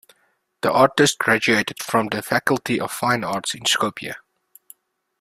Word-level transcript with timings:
The 0.63 0.73
artist 0.73 1.19
graduated 1.19 1.83
from 1.83 2.07
the 2.07 2.23
Faculty 2.23 2.79
of 2.81 2.91
Fine 2.91 3.23
Art 3.23 3.53
in 3.53 3.65
Skopje. 3.65 4.15